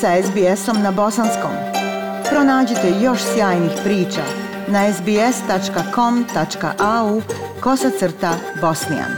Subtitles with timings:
[0.00, 1.50] sa SBS-om na bosanskom.
[2.30, 4.22] Pronađite još sjajnih priča
[4.68, 6.42] na sbs.com.au
[7.60, 9.10] kosacrta bosnijan.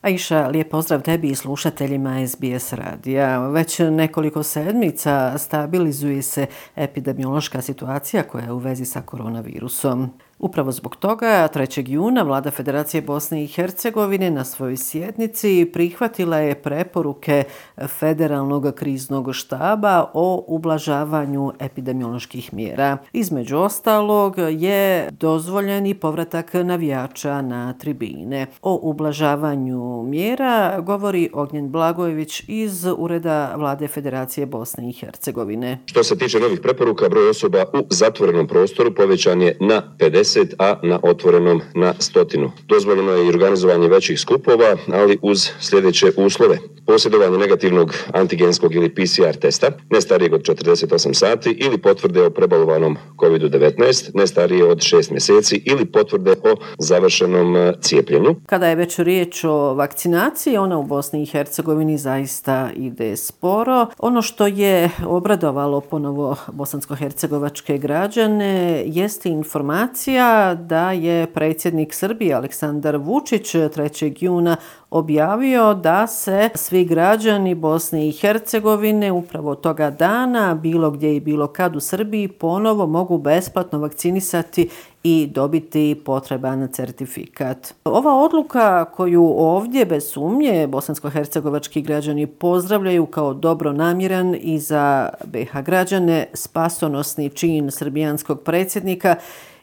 [0.00, 3.48] Aisha, lijep pozdrav tebi i slušateljima SBS radija.
[3.48, 6.46] Već nekoliko sedmica stabilizuje se
[6.76, 10.10] epidemiološka situacija koja je u vezi sa koronavirusom.
[10.38, 11.90] Upravo zbog toga, 3.
[11.90, 17.44] juna vlada Federacije Bosne i Hercegovine na svojoj sjednici prihvatila je preporuke
[17.86, 22.98] Federalnog kriznog štaba o ublažavanju epidemioloških mjera.
[23.12, 28.46] Između ostalog je dozvoljeni povratak navijača na tribine.
[28.62, 35.78] O ublažavanju mjera govori Ognjen Blagojević iz Ureda vlade Federacije Bosne i Hercegovine.
[35.86, 40.54] Što se tiče novih preporuka, broj osoba u zatvorenom prostoru povećan je na 50 50,
[40.58, 42.52] a na otvorenom na stotinu.
[42.68, 46.58] Dozvoljeno je i organizovanje većih skupova, ali uz sljedeće uslove.
[46.86, 52.96] Posjedovanje negativnog antigenskog ili PCR testa, ne starijeg od 48 sati, ili potvrde o prebalovanom
[53.16, 58.34] COVID-19, ne starije od 6 mjeseci, ili potvrde o završenom e, cijepljenju.
[58.46, 63.86] Kada je već riječ o vakcinaciji, ona u Bosni i Hercegovini zaista ide sporo.
[63.98, 72.96] Ono što je obradovalo ponovo bosansko-hercegovačke građane jeste informacija informacija da je predsjednik Srbije Aleksandar
[72.96, 74.24] Vučić 3.
[74.24, 74.56] juna
[74.90, 81.46] objavio da se svi građani Bosne i Hercegovine upravo toga dana, bilo gdje i bilo
[81.46, 84.68] kad u Srbiji, ponovo mogu besplatno vakcinisati
[85.02, 87.74] i dobiti potreban certifikat.
[87.84, 95.60] Ova odluka koju ovdje bez sumnje bosansko-hercegovački građani pozdravljaju kao dobro namjeran i za BH
[95.64, 99.16] građane spasonosni čin srbijanskog predsjednika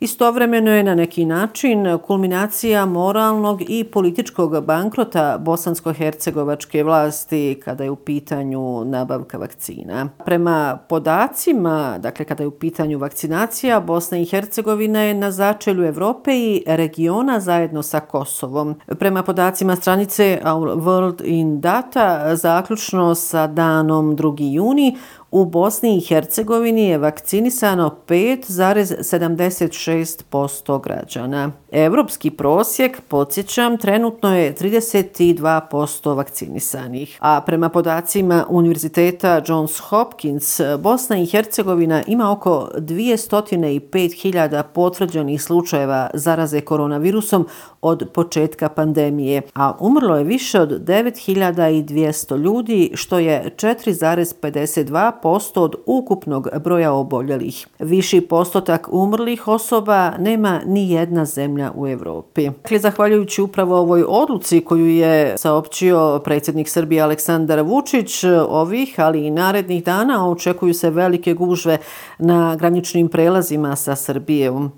[0.00, 7.96] Istovremeno je na neki način kulminacija moralnog i političkog bankrota bosansko-hercegovačke vlasti kada je u
[7.96, 10.08] pitanju nabavka vakcina.
[10.24, 16.38] Prema podacima, dakle kada je u pitanju vakcinacija, Bosna i Hercegovina je na začelju Evrope
[16.38, 18.74] i regiona zajedno sa Kosovom.
[18.98, 24.52] Prema podacima stranice Our World in Data, zaključno sa danom 2.
[24.52, 24.96] juni,
[25.30, 31.50] U Bosni i Hercegovini je vakcinisano 5,76% građana.
[31.72, 37.18] Evropski prosjek, podsjećam, trenutno je 32% vakcinisanih.
[37.20, 46.60] A prema podacima Univerziteta Johns Hopkins, Bosna i Hercegovina ima oko 205.000 potvrđenih slučajeva zaraze
[46.60, 47.46] koronavirusom
[47.82, 56.48] od početka pandemije, a umrlo je više od 9.200 ljudi, što je 4,52% od ukupnog
[56.64, 57.66] broja oboljelih.
[57.78, 62.50] Viši postotak umrlih osoba nema ni jedna zemlja u Evropi.
[62.62, 69.30] Dakle, zahvaljujući upravo ovoj odluci koju je saopćio predsjednik Srbije Aleksandar Vučić, ovih, ali i
[69.30, 71.78] narednih dana očekuju se velike gužve
[72.18, 74.72] na graničnim prelazima sa Srbijom.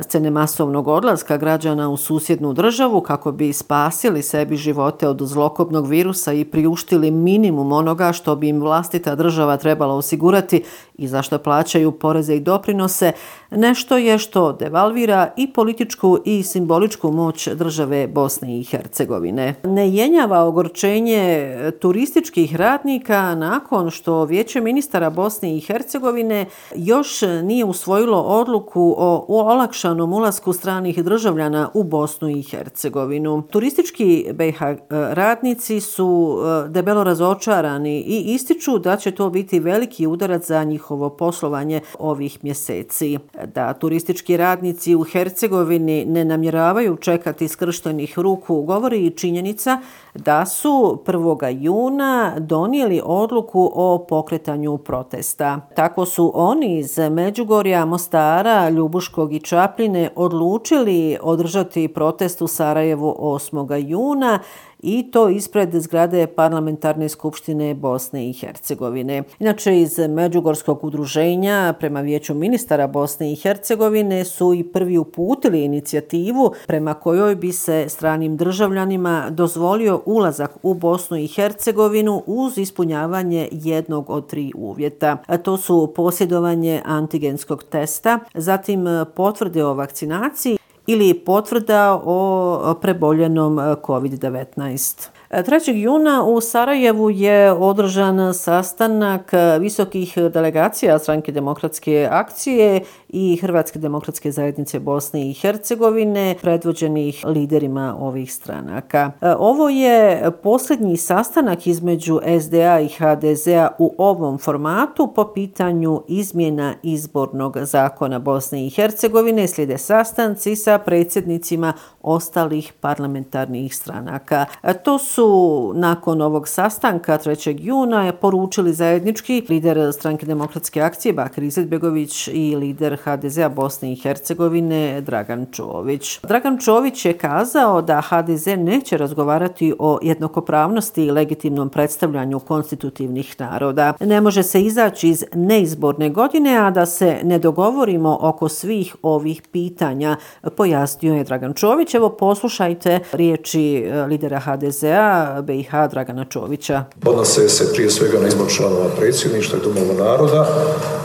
[0.00, 1.96] Scene masovnog odlaska građana u
[2.32, 8.36] susjednu državu kako bi spasili sebi živote od zlokobnog virusa i priuštili minimum onoga što
[8.36, 10.62] bi im vlastita država trebala osigurati
[10.98, 13.12] i zašto plaćaju poreze i doprinose,
[13.56, 19.54] nešto je što devalvira i političku i simboličku moć države Bosne i Hercegovine.
[19.64, 28.20] Ne jenjava ogorčenje turističkih radnika nakon što vijeće ministara Bosne i Hercegovine još nije usvojilo
[28.20, 33.42] odluku o olakšanom ulasku stranih državljana u Bosnu i Hercegovinu.
[33.50, 34.60] Turistički BH
[34.90, 41.10] radnici su e, debelo razočarani i ističu da će to biti veliki udarac za njihovo
[41.10, 43.18] poslovanje ovih mjeseci.
[43.46, 49.80] Da turistički radnici u Hercegovini ne namjeravaju čekati skrštenih ruku govori i činjenica
[50.14, 51.56] da su 1.
[51.60, 55.60] juna donijeli odluku o pokretanju protesta.
[55.76, 63.88] Tako su oni iz Međugorja, Mostara, Ljubuškog i Čapljine odlučili održati protest u Sarajevu 8.
[63.88, 64.38] juna
[64.82, 69.22] i to ispred zgrade Parlamentarne skupštine Bosne i Hercegovine.
[69.38, 76.52] Inače, iz Međugorskog udruženja prema vijeću ministara Bosne i Hercegovine su i prvi uputili inicijativu
[76.66, 84.10] prema kojoj bi se stranim državljanima dozvolio ulazak u Bosnu i Hercegovinu uz ispunjavanje jednog
[84.10, 85.16] od tri uvjeta.
[85.26, 93.62] A to su posjedovanje antigenskog testa, zatim potvrde o vakcinaciji ili potvrda o preboljenom e,
[93.62, 95.08] COVID-19.
[95.30, 95.70] 3.
[95.70, 102.80] E, juna u Sarajevu je održan sastanak e, visokih delegacija stranke demokratske akcije
[103.12, 109.12] i Hrvatske demokratske zajednice Bosne i Hercegovine, predvođenih liderima ovih stranaka.
[109.20, 116.74] E, ovo je posljednji sastanak između SDA i HDZ-a u ovom formatu po pitanju izmjena
[116.82, 119.48] izbornog zakona Bosne i Hercegovine.
[119.48, 121.72] Slijede sastanci sa predsjednicima
[122.02, 124.46] ostalih parlamentarnih stranaka.
[124.62, 127.56] E, to su nakon ovog sastanka 3.
[127.60, 133.96] juna je poručili zajednički lider stranke demokratske akcije Bakir Izetbegović i lider HDZ-a Bosne i
[133.96, 136.20] Hercegovine Dragan Čović.
[136.22, 143.92] Dragan Čović je kazao da HDZ neće razgovarati o jednakopravnosti i legitimnom predstavljanju konstitutivnih naroda.
[144.00, 149.42] Ne može se izaći iz neizborne godine, a da se ne dogovorimo oko svih ovih
[149.52, 150.16] pitanja,
[150.56, 151.94] pojasnio je Dragan Čović.
[151.94, 156.84] Evo poslušajte riječi e, lidera HDZ-a BiH Dragana Čovića.
[157.06, 160.46] Odnose se prije svega na izbor članova predsjedništva i domova naroda,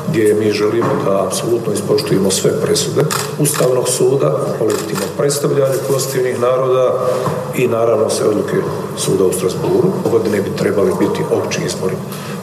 [0.10, 3.02] gdje mi želimo da apsolutno poštujemo sve presude
[3.40, 6.94] Ustavnog suda o legitimnom predstavljanju konstitutivnih naroda
[7.56, 8.56] i naravno sve odluke
[8.98, 9.92] suda u Strasburu.
[10.12, 11.96] Godine bi trebali biti opći izbori.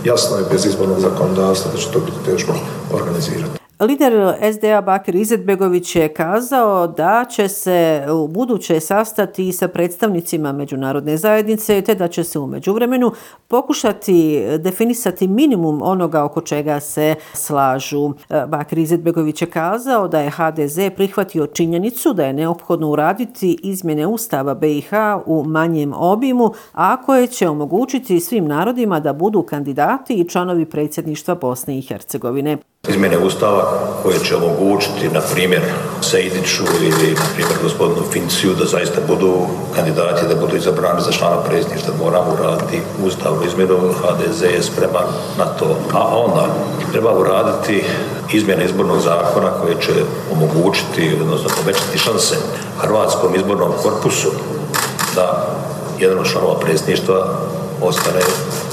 [0.05, 2.53] Jasno je bez izbornog zakonodavstva da će to biti teško
[2.93, 3.64] organizirati.
[3.81, 11.17] Lider SDA Bakir Izetbegović je kazao da će se u buduće sastati sa predstavnicima međunarodne
[11.17, 13.13] zajednice te da će se u međuvremenu
[13.49, 18.13] pokušati definisati minimum onoga oko čega se slažu.
[18.31, 24.07] E, Bakir Izetbegović je kazao da je HDZ prihvatio činjenicu da je neophodno uraditi izmjene
[24.07, 24.93] Ustava BiH
[25.27, 31.35] u manjem obimu, a koje će omogućiti svim narodima da budu kandidati i članovi predsjedništva
[31.35, 33.63] Bosne i Hercegovine izmjene Ustava
[34.03, 35.63] koje će omogućiti, na primjer,
[36.01, 41.43] Sejdiću ili, na primjer, gospodinu Finciju da zaista budu kandidati, da budu izabrani za člana
[41.43, 41.95] predsjedništva.
[42.05, 45.09] Moramo uraditi Ustavnu izmjenu, HDZ je spreman
[45.39, 45.77] na to.
[45.93, 46.47] A onda
[46.93, 47.85] treba uraditi
[48.33, 49.93] izmjene izbornog zakona koje će
[50.33, 52.35] omogućiti, odnosno povećati šanse
[52.81, 54.29] Hrvatskom izbornom korpusu
[55.15, 55.47] da
[55.99, 57.27] jedan od članova predsjedništva
[57.83, 58.21] ostane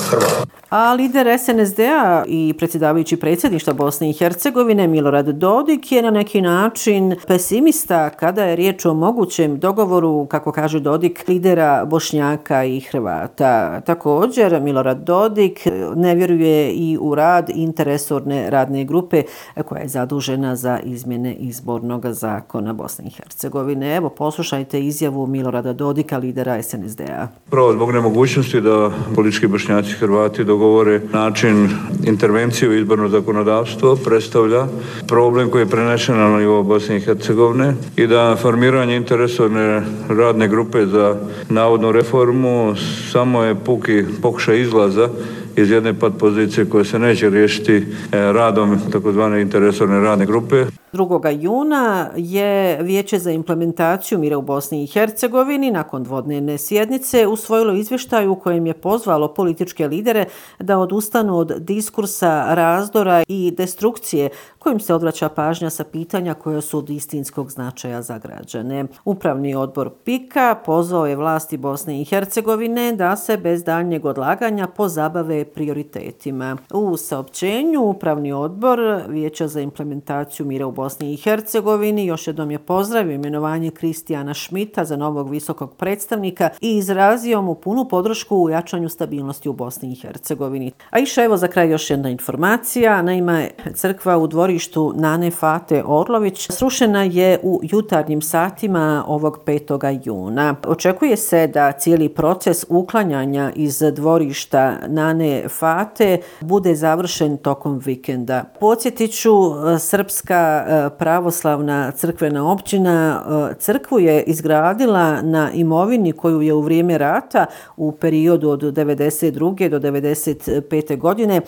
[0.09, 0.60] Hrvat.
[0.71, 7.15] A lider SNSD-a i predsjedavajući predsjedništva Bosne i Hercegovine Milorad Dodik je na neki način
[7.27, 13.81] pesimista kada je riječ o mogućem dogovoru, kako kaže Dodik, lidera Bošnjaka i Hrvata.
[13.81, 19.24] Također, Milorad Dodik ne vjeruje i u rad interesorne radne grupe
[19.65, 23.95] koja je zadužena za izmjene izbornog zakona Bosne i Hercegovine.
[23.95, 27.27] Evo, poslušajte izjavu Milorada Dodika, lidera SNSD-a.
[27.50, 31.69] Prvo, zbog nemogućnosti da politički Bošnjaci i Hrvati dogovoru dogovore način
[32.03, 34.67] intervencije u izborno zakonodavstvo predstavlja
[35.07, 40.85] problem koji je prenešen na nivo Bosne i Hercegovine i da formiranje interesovne radne grupe
[40.85, 41.15] za
[41.49, 42.75] navodnu reformu
[43.11, 45.09] samo je puki pokušaj izlaza
[45.56, 50.65] iz jedne pat pozicije koje se neće riješiti e, radom takozvane interesorne radne grupe.
[50.94, 51.42] 2.
[51.42, 58.27] juna je Vijeće za implementaciju mira u Bosni i Hercegovini nakon dvodnevne sjednice usvojilo izvještaj
[58.27, 60.25] u kojem je pozvalo političke lidere
[60.59, 66.77] da odustanu od diskursa razdora i destrukcije kojim se odvraća pažnja sa pitanja koja su
[66.77, 68.86] od istinskog značaja za građane.
[69.06, 75.45] Upravni odbor PIKA pozvao je vlasti Bosne i Hercegovine da se bez daljnjeg odlaganja pozabave
[75.53, 76.57] prioritetima.
[76.74, 82.59] U saopćenju Upravni odbor Vijeća za implementaciju mira u Bosni i Hercegovini još jednom je
[82.59, 88.89] pozdravio imenovanje Kristijana Šmita za novog visokog predstavnika i izrazio mu punu podršku u jačanju
[88.89, 90.72] stabilnosti u Bosni i Hercegovini.
[90.89, 93.01] A iša evo za kraj još jedna informacija.
[93.01, 100.00] Naime, crkva u dvorištu Nane Fate Orlović srušena je u jutarnjim satima ovog 5.
[100.05, 100.55] juna.
[100.67, 108.43] Očekuje se da cijeli proces uklanjanja iz dvorišta Nane Fate bude završen tokom vikenda.
[108.59, 116.53] Podsjetiću, e, Srpska e, pravoslavna crkvena općina e, crkvu je izgradila na imovini koju je
[116.53, 117.45] u vrijeme rata
[117.77, 119.69] u periodu od 92.
[119.69, 120.97] do 95.
[120.97, 121.41] godine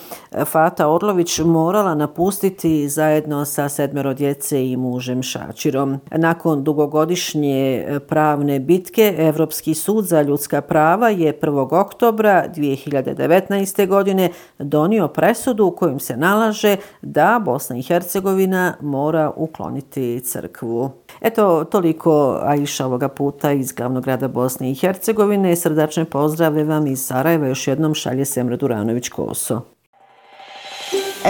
[0.46, 6.00] Fata Orlović morala napustiti zajedno sa sedmero djece i mužem Šačirom.
[6.12, 11.82] Nakon dugogodišnje pravne bitke Evropski sud za ljudska prava je 1.
[11.82, 19.32] oktobra 2019 godine donio presudu u kojim se nalaže da Bosna i Hercegovina mora mora
[19.36, 20.92] ukloniti crkvu.
[21.22, 25.56] Eto, toliko Aisha ovoga puta iz glavnog grada Bosne i Hercegovine.
[25.56, 27.48] Srdačne pozdrave vam iz Sarajeva.
[27.48, 29.60] Još jednom šalje Semra Duranović-Koso.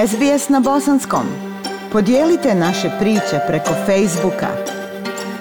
[0.08, 1.26] SBS na Bosanskom.
[1.92, 4.48] Podijelite naše priče preko Facebooka.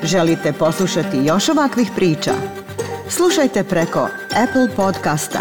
[0.02, 2.32] Želite poslušati još ovakvih priča?
[3.09, 4.09] Slušajte preko
[4.42, 5.40] Apple podcasta,